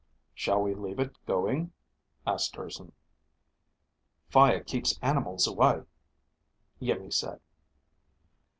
"Shall 0.33 0.63
we 0.63 0.73
leave 0.73 0.97
it 0.97 1.23
going?" 1.27 1.73
asked 2.25 2.57
Urson. 2.57 2.91
"Fire 4.29 4.63
keeps 4.63 4.97
animals 5.03 5.45
away," 5.45 5.83
Iimmi 6.81 7.13
said. 7.13 7.39